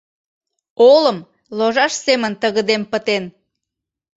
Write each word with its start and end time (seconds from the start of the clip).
Олым 0.91 1.19
ложаш 1.57 1.93
семын 2.05 2.33
тыгыдем 2.41 2.83
пытен. 2.91 3.23